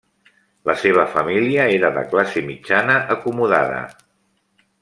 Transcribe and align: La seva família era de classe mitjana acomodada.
La 0.69 0.75
seva 0.83 1.03
família 1.17 1.67
era 1.75 1.93
de 1.99 2.05
classe 2.15 2.45
mitjana 2.49 2.99
acomodada. 3.19 3.81